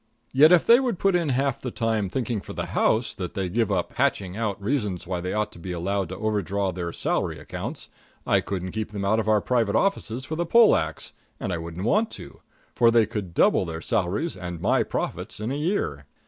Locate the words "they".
0.65-0.79, 3.35-3.49, 5.21-5.31, 12.89-13.05